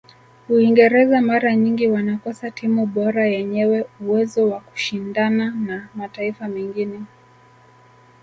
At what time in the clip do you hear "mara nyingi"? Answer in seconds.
1.21-1.87